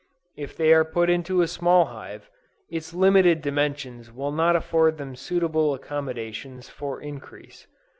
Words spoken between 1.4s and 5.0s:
a small hive, its limited dimensions will not afford